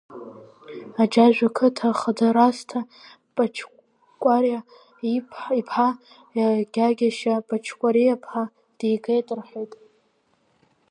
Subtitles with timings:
[1.01, 2.79] Аџьажә ақыҭа ахада Расҭа
[3.35, 4.59] Паҷкәариа
[5.55, 5.89] иԥҳа
[6.73, 8.43] Гьагьашьа Паҷкәариа-ԥҳа
[8.77, 9.73] дигеит,— рҳәеит.